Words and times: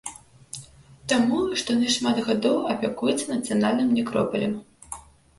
Таму, 1.11 1.41
што 1.61 1.67
яны 1.75 1.89
шмат 1.97 2.21
гадоў 2.29 2.57
апякуюцца 2.73 3.27
нацыянальным 3.33 3.93
некропалем. 3.99 4.57